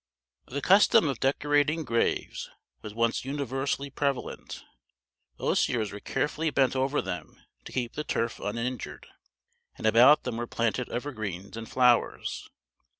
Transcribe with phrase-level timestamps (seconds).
[0.47, 2.49] The custom of decorating graves
[2.81, 4.63] was once universally prevalent:
[5.39, 9.05] osiers were carefully bent over them to keep the turf uninjured,
[9.77, 12.49] and about them were planted evergreens and flowers.